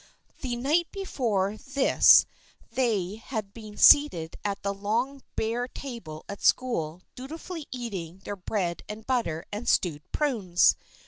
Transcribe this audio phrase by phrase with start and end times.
[0.41, 2.25] The night before this
[2.71, 8.81] they had been seated at the long bare table at school dutifully eating their bread
[8.89, 10.75] and butter and stewed prunes.